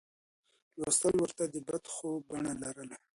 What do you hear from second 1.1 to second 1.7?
ورته د